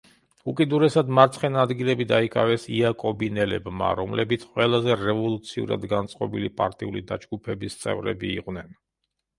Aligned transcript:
უკიდურესად 0.51 1.11
მარცხენა 1.17 1.59
ადგილები 1.65 2.07
დაიკავეს 2.11 2.65
იაკობინელებმა, 2.77 3.91
რომლებიც 4.01 4.47
ყველაზე 4.55 4.99
რევოლუციურად 5.05 5.87
განწყობილი 5.95 6.53
პარტიული 6.65 7.09
დაჯგუფების 7.15 7.81
წევრები 7.85 8.35
იყვნენ. 8.41 8.77